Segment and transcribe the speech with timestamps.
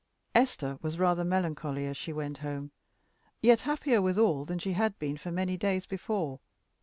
[0.33, 2.71] Esther was rather melancholy as she went home,
[3.39, 6.39] yet happier withal than she had been for many days before.